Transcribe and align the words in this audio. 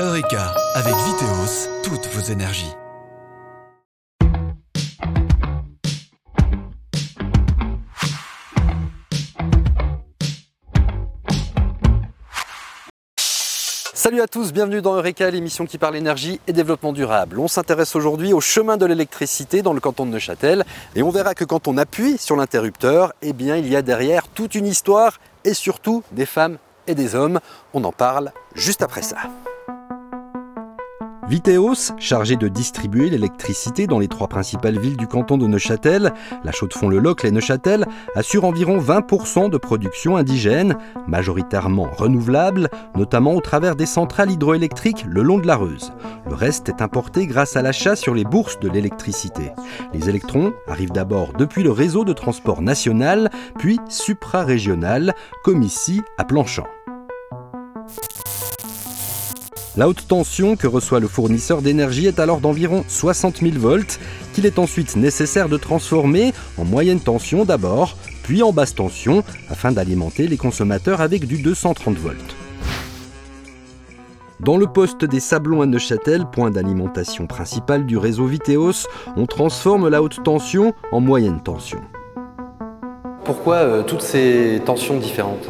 Eureka, 0.00 0.54
avec 0.74 0.94
Viteos, 0.94 1.68
toutes 1.82 2.06
vos 2.06 2.32
énergies. 2.32 2.72
Salut 13.92 14.22
à 14.22 14.26
tous, 14.26 14.54
bienvenue 14.54 14.80
dans 14.80 14.94
Eureka, 14.94 15.30
l'émission 15.30 15.66
qui 15.66 15.76
parle 15.76 15.96
énergie 15.96 16.40
et 16.46 16.54
développement 16.54 16.94
durable. 16.94 17.38
On 17.38 17.46
s'intéresse 17.46 17.94
aujourd'hui 17.94 18.32
au 18.32 18.40
chemin 18.40 18.78
de 18.78 18.86
l'électricité 18.86 19.60
dans 19.60 19.74
le 19.74 19.80
canton 19.80 20.06
de 20.06 20.12
Neuchâtel 20.12 20.64
et 20.96 21.02
on 21.02 21.10
verra 21.10 21.34
que 21.34 21.44
quand 21.44 21.68
on 21.68 21.76
appuie 21.76 22.16
sur 22.16 22.36
l'interrupteur, 22.36 23.12
eh 23.20 23.34
bien 23.34 23.58
il 23.58 23.68
y 23.68 23.76
a 23.76 23.82
derrière 23.82 24.28
toute 24.28 24.54
une 24.54 24.66
histoire 24.66 25.20
et 25.44 25.52
surtout 25.52 26.02
des 26.12 26.24
femmes 26.24 26.56
et 26.86 26.94
des 26.94 27.14
hommes. 27.14 27.38
On 27.74 27.84
en 27.84 27.92
parle 27.92 28.32
juste 28.54 28.80
après 28.80 29.02
ça. 29.02 29.18
Viteos, 31.30 31.92
chargé 31.96 32.34
de 32.34 32.48
distribuer 32.48 33.08
l'électricité 33.08 33.86
dans 33.86 34.00
les 34.00 34.08
trois 34.08 34.26
principales 34.26 34.80
villes 34.80 34.96
du 34.96 35.06
canton 35.06 35.38
de 35.38 35.46
Neuchâtel, 35.46 36.12
la 36.42 36.50
Chaux-de-Fonds-le-Locle 36.50 37.24
et 37.24 37.30
Neuchâtel, 37.30 37.86
assure 38.16 38.44
environ 38.44 38.78
20% 38.78 39.48
de 39.48 39.56
production 39.56 40.16
indigène, 40.16 40.76
majoritairement 41.06 41.88
renouvelable, 41.96 42.68
notamment 42.96 43.36
au 43.36 43.40
travers 43.40 43.76
des 43.76 43.86
centrales 43.86 44.32
hydroélectriques 44.32 45.04
le 45.06 45.22
long 45.22 45.38
de 45.38 45.46
la 45.46 45.54
Reuse. 45.54 45.92
Le 46.28 46.34
reste 46.34 46.68
est 46.68 46.82
importé 46.82 47.28
grâce 47.28 47.56
à 47.56 47.62
l'achat 47.62 47.94
sur 47.94 48.12
les 48.12 48.24
bourses 48.24 48.58
de 48.58 48.68
l'électricité. 48.68 49.52
Les 49.94 50.08
électrons 50.08 50.52
arrivent 50.66 50.90
d'abord 50.90 51.32
depuis 51.34 51.62
le 51.62 51.70
réseau 51.70 52.04
de 52.04 52.12
transport 52.12 52.60
national, 52.60 53.30
puis 53.56 53.78
supra-régional, 53.88 55.14
comme 55.44 55.62
ici 55.62 56.02
à 56.18 56.24
Planchamp. 56.24 56.66
La 59.76 59.88
haute 59.88 60.08
tension 60.08 60.56
que 60.56 60.66
reçoit 60.66 60.98
le 60.98 61.06
fournisseur 61.06 61.62
d'énergie 61.62 62.06
est 62.06 62.18
alors 62.18 62.40
d'environ 62.40 62.84
60 62.88 63.38
000 63.38 63.52
volts, 63.56 64.00
qu'il 64.32 64.44
est 64.44 64.58
ensuite 64.58 64.96
nécessaire 64.96 65.48
de 65.48 65.56
transformer 65.56 66.32
en 66.58 66.64
moyenne 66.64 66.98
tension 66.98 67.44
d'abord, 67.44 67.96
puis 68.24 68.42
en 68.42 68.52
basse 68.52 68.74
tension, 68.74 69.22
afin 69.48 69.70
d'alimenter 69.70 70.26
les 70.26 70.36
consommateurs 70.36 71.00
avec 71.00 71.24
du 71.24 71.40
230 71.40 71.96
volts. 71.98 72.36
Dans 74.40 74.56
le 74.56 74.66
poste 74.66 75.04
des 75.04 75.20
Sablons 75.20 75.62
à 75.62 75.66
Neuchâtel, 75.66 76.24
point 76.32 76.50
d'alimentation 76.50 77.28
principal 77.28 77.86
du 77.86 77.96
réseau 77.96 78.26
Viteos, 78.26 78.88
on 79.16 79.26
transforme 79.26 79.88
la 79.88 80.02
haute 80.02 80.24
tension 80.24 80.74
en 80.90 81.00
moyenne 81.00 81.42
tension. 81.42 81.80
Pourquoi 83.24 83.56
euh, 83.56 83.82
toutes 83.84 84.02
ces 84.02 84.60
tensions 84.64 84.98
différentes? 84.98 85.48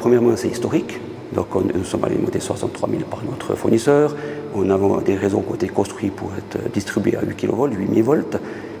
Premièrement, 0.00 0.36
c'est 0.36 0.48
historique. 0.48 1.00
Donc 1.32 1.54
on, 1.54 1.60
nous 1.60 1.84
sommes 1.84 2.04
alimentés 2.04 2.40
63 2.40 2.88
000 2.88 3.02
par 3.02 3.22
notre 3.24 3.54
fournisseur. 3.54 4.16
On 4.54 4.68
a 4.70 5.02
des 5.02 5.14
réseaux 5.14 5.40
qui 5.40 5.52
ont 5.52 5.54
été 5.54 5.68
construits 5.68 6.10
pour 6.10 6.30
être 6.36 6.70
distribués 6.72 7.16
à 7.16 7.22
8 7.22 7.36
kV, 7.36 7.70
8000 7.72 8.02
volts. 8.02 8.36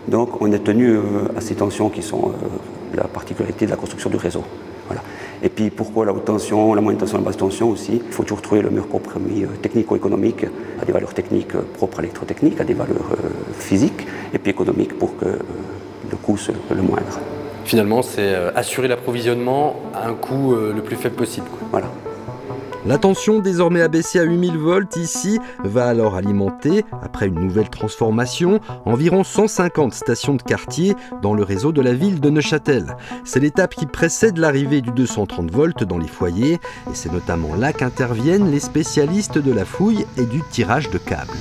Donc 0.08 0.40
on 0.40 0.50
est 0.52 0.64
tenu 0.64 0.90
euh, 0.90 1.02
à 1.36 1.40
ces 1.40 1.54
tensions 1.54 1.88
qui 1.88 2.02
sont 2.02 2.30
euh, 2.30 2.96
la 2.96 3.04
particularité 3.04 3.66
de 3.66 3.70
la 3.70 3.76
construction 3.76 4.10
du 4.10 4.16
réseau. 4.16 4.42
Voilà. 4.86 5.02
Et 5.42 5.48
puis 5.48 5.70
pourquoi 5.70 6.04
la 6.04 6.12
haute 6.12 6.24
tension, 6.24 6.74
la 6.74 6.80
moyenne 6.80 6.98
tension, 6.98 7.18
la 7.18 7.24
basse 7.24 7.36
tension 7.36 7.70
aussi? 7.70 8.02
Il 8.04 8.12
faut 8.12 8.24
toujours 8.24 8.42
trouver 8.42 8.62
le 8.62 8.70
meilleur 8.70 8.88
compromis 8.88 9.44
euh, 9.44 9.48
technico-économique, 9.62 10.46
à 10.80 10.84
des 10.84 10.92
valeurs 10.92 11.14
techniques 11.14 11.56
propres 11.74 12.00
à 12.00 12.02
l'électrotechnique, 12.02 12.60
à 12.60 12.64
des 12.64 12.74
valeurs 12.74 13.12
physiques, 13.52 14.06
et 14.34 14.38
puis 14.38 14.50
économiques 14.50 14.98
pour 14.98 15.16
que 15.16 15.26
le 15.26 16.16
coût 16.16 16.36
soit 16.36 16.54
le 16.70 16.82
moindre. 16.82 17.20
Finalement, 17.64 18.02
c'est 18.02 18.34
assurer 18.56 18.88
l'approvisionnement 18.88 19.76
à 19.94 20.08
un 20.08 20.14
coût 20.14 20.54
le 20.54 20.82
plus 20.82 20.96
faible 20.96 21.14
possible. 21.14 21.46
Voilà. 21.70 21.86
La 22.86 22.96
tension, 22.96 23.40
désormais 23.40 23.82
abaissée 23.82 24.18
à 24.18 24.22
8000 24.22 24.56
volts 24.56 24.96
ici, 24.96 25.38
va 25.62 25.86
alors 25.86 26.14
alimenter, 26.14 26.84
après 27.02 27.26
une 27.26 27.38
nouvelle 27.38 27.68
transformation, 27.68 28.60
environ 28.86 29.22
150 29.22 29.92
stations 29.92 30.34
de 30.34 30.42
quartier 30.42 30.94
dans 31.20 31.34
le 31.34 31.42
réseau 31.42 31.72
de 31.72 31.82
la 31.82 31.92
ville 31.92 32.20
de 32.20 32.30
Neuchâtel. 32.30 32.96
C'est 33.24 33.40
l'étape 33.40 33.74
qui 33.74 33.84
précède 33.84 34.38
l'arrivée 34.38 34.80
du 34.80 34.92
230 34.92 35.50
volts 35.50 35.84
dans 35.84 35.98
les 35.98 36.08
foyers, 36.08 36.54
et 36.54 36.94
c'est 36.94 37.12
notamment 37.12 37.54
là 37.54 37.74
qu'interviennent 37.74 38.50
les 38.50 38.60
spécialistes 38.60 39.38
de 39.38 39.52
la 39.52 39.66
fouille 39.66 40.06
et 40.16 40.24
du 40.24 40.42
tirage 40.50 40.88
de 40.88 40.98
câbles. 40.98 41.36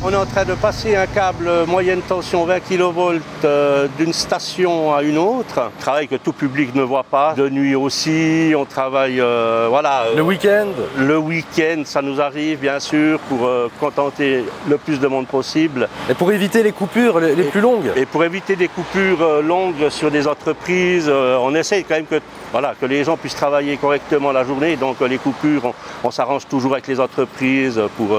On 0.00 0.12
est 0.12 0.16
en 0.16 0.26
train 0.26 0.44
de 0.44 0.54
passer 0.54 0.94
un 0.94 1.06
câble 1.06 1.50
moyenne 1.66 2.02
tension 2.02 2.44
20 2.44 2.60
kV 2.60 3.20
euh, 3.44 3.88
d'une 3.98 4.12
station 4.12 4.94
à 4.94 5.02
une 5.02 5.18
autre. 5.18 5.72
Travail 5.80 6.06
que 6.06 6.14
tout 6.14 6.32
public 6.32 6.72
ne 6.76 6.82
voit 6.82 7.02
pas. 7.02 7.34
De 7.34 7.48
nuit 7.48 7.74
aussi, 7.74 8.54
on 8.56 8.64
travaille 8.64 9.20
euh, 9.20 9.66
voilà. 9.68 10.04
Le 10.14 10.22
week-end 10.22 10.68
Le 10.96 11.18
week-end, 11.18 11.82
ça 11.84 12.00
nous 12.00 12.20
arrive 12.20 12.60
bien 12.60 12.78
sûr 12.78 13.18
pour 13.28 13.44
euh, 13.44 13.68
contenter 13.80 14.44
le 14.68 14.78
plus 14.78 15.00
de 15.00 15.08
monde 15.08 15.26
possible. 15.26 15.88
Et 16.08 16.14
pour 16.14 16.30
éviter 16.30 16.62
les 16.62 16.72
coupures 16.72 17.18
les, 17.18 17.34
plus 17.42 17.60
longues 17.60 17.90
Et 17.96 18.06
pour 18.06 18.22
éviter 18.22 18.54
des 18.54 18.68
coupures 18.68 19.42
longues 19.42 19.88
sur 19.88 20.12
des 20.12 20.28
entreprises, 20.28 21.10
on 21.10 21.52
essaye 21.56 21.82
quand 21.82 21.96
même 21.96 22.06
que, 22.06 22.20
voilà, 22.52 22.74
que 22.80 22.86
les 22.86 23.02
gens 23.02 23.16
puissent 23.16 23.34
travailler 23.34 23.76
correctement 23.76 24.30
la 24.30 24.44
journée. 24.44 24.76
Donc 24.76 25.00
les 25.00 25.18
coupures, 25.18 25.74
on, 26.04 26.10
s'arrange 26.12 26.46
toujours 26.46 26.74
avec 26.74 26.86
les 26.86 27.00
entreprises 27.00 27.80
pour 27.96 28.16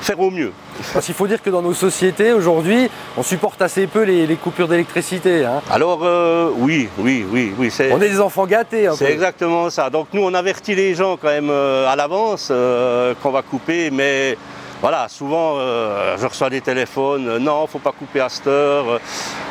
faire 0.00 0.20
au 0.20 0.30
mieux. 0.30 0.52
Parce 0.92 1.06
qu'il 1.06 1.14
faut 1.14 1.26
dire 1.26 1.42
que 1.42 1.50
dans 1.50 1.62
nos 1.62 1.74
sociétés 1.74 2.32
aujourd'hui, 2.32 2.90
on 3.16 3.22
supporte 3.22 3.60
assez 3.62 3.86
peu 3.86 4.02
les, 4.02 4.36
coupures 4.36 4.68
d'électricité. 4.68 5.44
Hein. 5.44 5.60
Alors 5.70 6.00
euh, 6.02 6.50
oui, 6.56 6.88
oui, 6.98 7.24
oui, 7.30 7.52
oui. 7.58 7.70
On 7.92 8.00
est 8.00 8.08
des 8.08 8.20
enfants 8.20 8.46
gâtés. 8.46 8.88
C'est 8.96 9.12
exactement 9.12 9.68
ça. 9.70 9.90
Donc 9.90 10.08
nous, 10.12 10.22
on 10.22 10.32
avertit 10.34 10.74
les 10.74 10.94
gens 10.94 11.16
quand 11.16 11.28
même 11.28 11.50
euh, 11.50 11.90
à 11.90 11.96
l'avance 11.96 12.48
euh, 12.50 13.14
qu'on 13.22 13.30
va 13.30 13.42
couper, 13.42 13.90
mais 13.90 14.38
voilà, 14.80 15.08
souvent 15.08 15.58
je 15.58 16.26
reçois 16.26 16.48
des 16.48 16.62
téléphones, 16.62 17.36
non, 17.36 17.66
faut 17.66 17.78
pas 17.78 17.92
couper 17.92 18.20
à 18.20 18.30
cette 18.30 18.46
heure. 18.46 18.98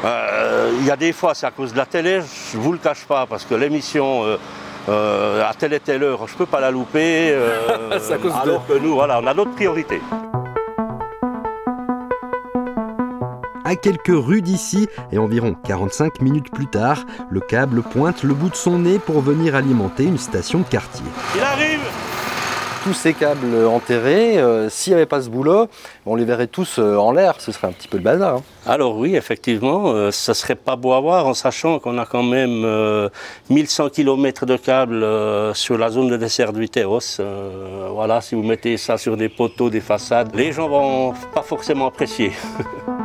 Il 0.04 0.86
y 0.88 0.90
a 0.90 0.96
des 0.96 1.14
fois, 1.14 1.36
c'est 1.36 1.46
à 1.46 1.52
cause 1.52 1.72
de 1.72 1.78
la 1.78 1.86
télé, 1.86 2.22
je 2.52 2.58
vous 2.58 2.72
le 2.72 2.80
cache 2.80 3.06
pas, 3.06 3.28
parce 3.28 3.46
que 3.46 3.54
l'émission. 3.54 4.24
à 4.88 5.54
telle 5.56 5.74
et 5.74 5.80
telle 5.80 6.02
heure, 6.02 6.26
je 6.26 6.34
ne 6.34 6.38
peux 6.40 6.48
pas 6.48 6.60
la 6.60 6.72
louper. 6.72 7.32
alors 8.42 8.66
que 8.66 8.80
nous, 8.80 8.96
voilà, 8.96 9.20
on 9.22 9.28
a 9.28 9.36
d'autres 9.36 9.54
priorités. 9.54 10.02
À 13.70 13.76
quelques 13.76 14.08
rues 14.08 14.42
d'ici 14.42 14.88
et 15.12 15.20
environ 15.20 15.54
45 15.54 16.24
minutes 16.24 16.50
plus 16.52 16.66
tard, 16.66 17.06
le 17.30 17.40
câble 17.40 17.84
pointe 17.84 18.24
le 18.24 18.34
bout 18.34 18.50
de 18.50 18.56
son 18.56 18.80
nez 18.80 18.98
pour 18.98 19.22
venir 19.22 19.54
alimenter 19.54 20.06
une 20.06 20.18
station 20.18 20.62
de 20.62 20.64
quartier. 20.64 21.06
Il 21.36 21.42
arrive 21.42 21.80
tous 22.84 22.96
ces 22.96 23.14
câbles 23.14 23.68
enterrés, 23.68 24.40
euh, 24.40 24.70
s'il 24.70 24.94
n'y 24.94 24.96
avait 24.96 25.06
pas 25.06 25.22
ce 25.22 25.30
boulot, 25.30 25.68
on 26.08 26.16
les 26.16 26.26
verrait 26.26 26.48
tous 26.48 26.80
euh, 26.80 26.96
en 26.96 27.12
l'air, 27.12 27.36
ce 27.38 27.52
serait 27.52 27.68
un 27.68 27.72
petit 27.72 27.88
peu 27.88 27.98
le 27.98 28.04
bazar. 28.04 28.38
Hein. 28.38 28.44
Alors 28.66 28.98
oui, 28.98 29.16
effectivement, 29.16 29.92
euh, 29.92 30.10
ça 30.10 30.34
serait 30.34 30.56
pas 30.56 30.76
beau 30.76 30.94
à 30.94 31.00
voir 31.00 31.28
en 31.28 31.36
sachant 31.36 31.78
qu'on 31.78 32.00
a 32.00 32.08
quand 32.08 32.24
même 32.24 32.66
1100 33.52 33.90
km 33.90 34.48
de 34.48 34.58
câbles 34.58 35.06
sur 35.54 35.78
la 35.78 35.90
zone 35.92 36.10
de 36.10 36.18
dessert 36.18 36.54
de 36.54 36.60
Viteos. 36.60 37.22
voilà, 37.92 38.20
si 38.22 38.34
vous 38.34 38.42
mettez 38.42 38.78
ça 38.78 38.98
sur 38.98 39.16
des 39.16 39.30
poteaux, 39.30 39.70
des 39.70 39.82
façades, 39.82 40.34
les 40.34 40.54
gens 40.54 40.68
vont 40.68 41.14
pas 41.36 41.44
forcément 41.44 41.86
apprécier. 41.86 42.32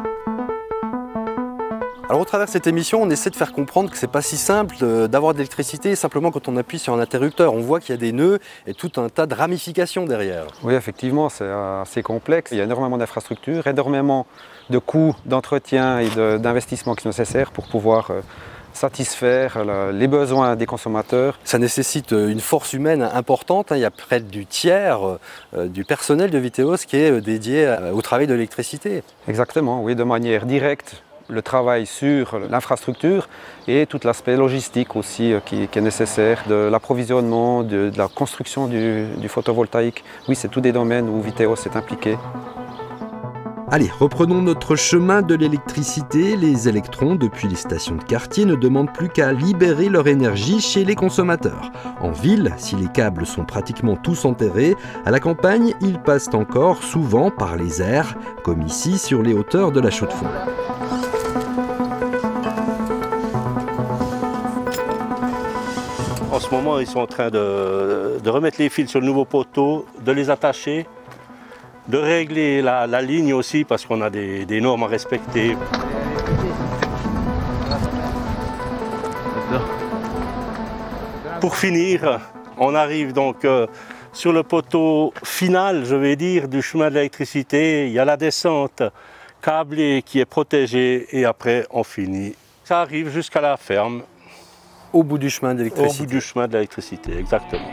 Alors 2.10 2.20
au 2.20 2.24
travers 2.26 2.46
de 2.46 2.52
cette 2.52 2.66
émission, 2.66 3.02
on 3.02 3.08
essaie 3.08 3.30
de 3.30 3.36
faire 3.36 3.52
comprendre 3.52 3.90
que 3.90 3.96
c'est 3.96 4.10
pas 4.10 4.20
si 4.20 4.36
simple 4.36 4.76
d'avoir 5.08 5.32
de 5.32 5.38
l'électricité 5.38 5.96
simplement 5.96 6.30
quand 6.30 6.48
on 6.48 6.56
appuie 6.58 6.78
sur 6.78 6.92
un 6.92 7.00
interrupteur. 7.00 7.54
On 7.54 7.60
voit 7.60 7.80
qu'il 7.80 7.94
y 7.94 7.98
a 7.98 8.00
des 8.00 8.12
nœuds 8.12 8.40
et 8.66 8.74
tout 8.74 8.92
un 8.96 9.08
tas 9.08 9.24
de 9.24 9.34
ramifications 9.34 10.04
derrière. 10.04 10.46
Oui, 10.62 10.74
effectivement, 10.74 11.30
c'est 11.30 11.48
assez 11.48 12.02
complexe. 12.02 12.50
Il 12.52 12.58
y 12.58 12.60
a 12.60 12.64
énormément 12.64 12.98
d'infrastructures, 12.98 13.66
énormément 13.66 14.26
de 14.68 14.78
coûts 14.78 15.16
d'entretien 15.24 15.98
et 15.98 16.08
d'investissement 16.38 16.94
qui 16.94 17.04
sont 17.04 17.08
nécessaires 17.08 17.50
pour 17.50 17.66
pouvoir 17.68 18.10
euh, 18.10 18.20
satisfaire 18.74 19.64
les 19.92 20.06
besoins 20.06 20.56
des 20.56 20.66
consommateurs. 20.66 21.38
Ça 21.44 21.58
nécessite 21.58 22.12
euh, 22.12 22.28
une 22.28 22.40
force 22.40 22.74
humaine 22.74 23.02
importante. 23.02 23.72
Hein. 23.72 23.76
Il 23.76 23.80
y 23.80 23.86
a 23.86 23.90
près 23.90 24.20
du 24.20 24.44
tiers 24.44 25.18
euh, 25.56 25.68
du 25.68 25.84
personnel 25.84 26.30
de 26.30 26.38
Viteos 26.38 26.76
qui 26.86 26.96
est 26.96 27.20
dédié 27.22 27.76
au 27.94 28.02
travail 28.02 28.26
de 28.26 28.34
l'électricité. 28.34 29.02
Exactement, 29.26 29.82
oui, 29.82 29.94
de 29.94 30.04
manière 30.04 30.44
directe 30.44 31.02
le 31.34 31.42
travail 31.42 31.84
sur 31.84 32.38
l'infrastructure 32.50 33.28
et 33.68 33.86
tout 33.86 34.00
l'aspect 34.04 34.36
logistique 34.36 34.96
aussi 34.96 35.32
euh, 35.32 35.40
qui, 35.44 35.62
est 35.62 35.76
nécessaire, 35.80 36.44
de 36.48 36.54
l'approvisionnement, 36.54 37.62
de, 37.62 37.90
la 37.96 38.08
construction 38.08 38.66
du, 38.66 39.28
photovoltaïque. 39.28 40.04
Oui, 40.28 40.36
c'est 40.36 40.48
tous 40.48 40.60
des 40.60 40.72
domaines 40.72 41.08
où 41.08 41.20
Viteos 41.20 41.56
est 41.66 41.76
impliqué. 41.76 42.16
Allez, 43.70 43.90
reprenons 43.98 44.42
notre 44.42 44.76
chemin 44.76 45.22
de 45.22 45.34
l'électricité. 45.34 46.36
Les 46.36 46.68
électrons, 46.68 47.16
depuis 47.16 47.48
les 47.48 47.56
stations 47.56 47.96
de 47.96 48.04
quartier, 48.04 48.44
ne 48.44 48.54
demandent 48.54 48.92
plus 48.92 49.08
qu'à 49.08 49.32
libérer 49.32 49.88
leur 49.88 50.06
énergie 50.06 50.60
chez 50.60 50.84
les 50.84 50.94
consommateurs. 50.94 51.72
En 52.00 52.12
ville, 52.12 52.52
si 52.56 52.76
les 52.76 52.88
câbles 52.88 53.26
sont 53.26 53.44
pratiquement 53.44 53.96
tous 53.96 54.26
enterrés, 54.26 54.76
à 55.06 55.10
la 55.10 55.18
campagne, 55.18 55.72
ils 55.80 55.98
passent 55.98 56.34
encore 56.34 56.84
souvent 56.84 57.30
par 57.30 57.56
les 57.56 57.82
airs, 57.82 58.14
comme 58.44 58.62
ici 58.62 58.98
sur 58.98 59.22
les 59.22 59.32
hauteurs 59.32 59.72
de 59.72 59.80
la 59.80 59.90
Chaux-de-Fonds. 59.90 60.63
Ce 66.44 66.50
moment, 66.50 66.78
ils 66.78 66.86
sont 66.86 67.00
en 67.00 67.06
train 67.06 67.30
de, 67.30 68.28
remettre 68.28 68.58
les 68.58 68.68
fils 68.68 68.90
sur 68.90 69.00
le 69.00 69.06
nouveau 69.06 69.24
poteau, 69.24 69.86
de 70.00 70.12
les 70.12 70.28
attacher, 70.28 70.86
de 71.88 71.96
régler 71.96 72.60
la, 72.60 73.00
ligne 73.00 73.32
aussi 73.32 73.64
parce 73.64 73.86
qu'on 73.86 74.02
a 74.02 74.10
des, 74.10 74.60
normes 74.60 74.82
à 74.82 74.86
respecter. 74.86 75.56
Pour 81.40 81.56
finir, 81.56 82.20
on 82.58 82.74
arrive 82.74 83.12
donc 83.12 83.44
euh, 83.44 83.66
sur 84.12 84.32
le 84.32 84.42
poteau 84.42 85.12
final, 85.22 85.84
je 85.84 85.94
vais 85.94 86.16
dire, 86.16 86.48
du 86.48 86.62
chemin 86.62 86.88
de 86.90 86.94
l'électricité. 86.94 87.86
Il 87.86 87.92
y 87.92 87.98
a 87.98 88.04
la 88.04 88.16
descente 88.16 88.82
câblée 89.42 90.02
qui 90.04 90.20
est 90.20 90.26
protégée 90.26 91.06
et 91.10 91.24
après 91.24 91.66
on 91.70 91.84
finit. 91.84 92.34
Ça 92.64 92.80
arrive 92.80 93.10
jusqu'à 93.10 93.40
la 93.40 93.56
ferme. 93.56 94.02
Au 94.94 95.02
bout 95.02 95.18
du 95.18 95.28
chemin 95.28 95.56
d'électricité. 95.56 96.02
Au 96.02 96.06
bout 96.06 96.10
du 96.12 96.20
chemin 96.20 96.46
de 96.46 96.52
l'électricité, 96.52 97.18
exactement. 97.18 97.68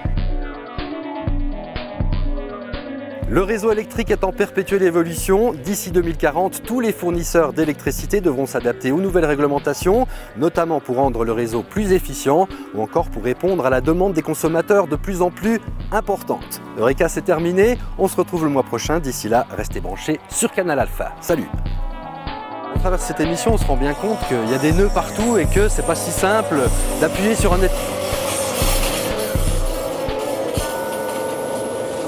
Le 3.29 3.43
réseau 3.43 3.71
électrique 3.71 4.09
est 4.09 4.23
en 4.23 4.31
perpétuelle 4.31 4.81
évolution. 4.81 5.53
D'ici 5.53 5.91
2040, 5.91 6.63
tous 6.63 6.79
les 6.79 6.91
fournisseurs 6.91 7.53
d'électricité 7.53 8.21
devront 8.21 8.47
s'adapter 8.47 8.91
aux 8.91 8.99
nouvelles 8.99 9.25
réglementations, 9.25 10.07
notamment 10.35 10.79
pour 10.81 10.95
rendre 10.95 11.23
le 11.23 11.31
réseau 11.31 11.61
plus 11.61 11.93
efficient 11.93 12.47
ou 12.73 12.81
encore 12.81 13.09
pour 13.09 13.23
répondre 13.23 13.67
à 13.67 13.69
la 13.69 13.81
demande 13.81 14.13
des 14.13 14.23
consommateurs 14.23 14.87
de 14.87 14.95
plus 14.95 15.21
en 15.21 15.29
plus 15.29 15.61
importante. 15.91 16.59
Eureka, 16.79 17.07
c'est 17.07 17.21
terminé. 17.21 17.77
On 17.99 18.07
se 18.07 18.17
retrouve 18.17 18.45
le 18.45 18.49
mois 18.49 18.63
prochain. 18.63 18.99
D'ici 18.99 19.29
là, 19.29 19.45
restez 19.55 19.79
branchés 19.79 20.19
sur 20.27 20.51
Canal 20.51 20.79
Alpha. 20.79 21.13
Salut 21.21 21.47
Au 22.75 22.79
travers 22.79 22.99
cette 22.99 23.19
émission, 23.19 23.53
on 23.53 23.57
se 23.57 23.65
rend 23.65 23.75
bien 23.75 23.93
compte 23.93 24.17
qu'il 24.27 24.49
y 24.49 24.53
a 24.53 24.57
des 24.57 24.71
nœuds 24.71 24.89
partout 24.93 25.37
et 25.37 25.45
que 25.45 25.69
c'est 25.69 25.85
pas 25.85 25.95
si 25.95 26.11
simple 26.11 26.61
d'appuyer 26.99 27.35
sur 27.35 27.53
un 27.53 27.59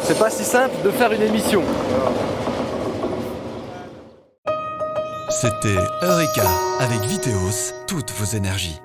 c'est 0.04 0.20
pas 0.20 0.30
si 0.30 0.44
simple 0.44 0.76
de 0.84 0.92
faire 0.92 1.12
une 1.14 1.22
émission. 1.22 1.62
C'était 5.30 5.78
Eureka 6.02 6.44
avec 6.80 7.02
Viteos, 7.02 7.74
toutes 7.88 8.12
vos 8.12 8.26
énergies. 8.36 8.82